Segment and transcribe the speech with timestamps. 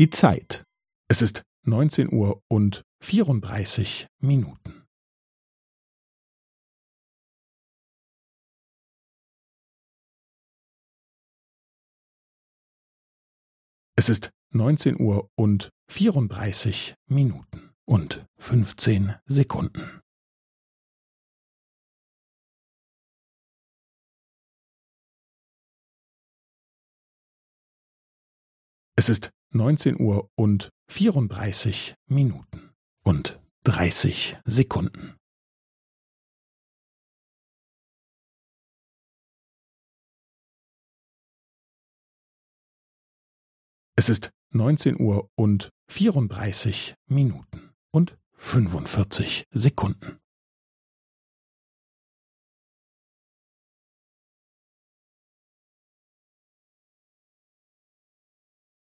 [0.00, 0.64] Die Zeit.
[1.10, 4.86] Es ist neunzehn Uhr und vierunddreißig Minuten.
[13.94, 20.00] Es ist neunzehn Uhr und vierunddreißig Minuten und fünfzehn Sekunden.
[28.96, 32.70] Es ist neunzehn Uhr und vierunddreißig Minuten
[33.02, 35.16] und dreißig Sekunden.
[43.96, 50.19] Es ist neunzehn Uhr und vierunddreißig Minuten und fünfundvierzig Sekunden.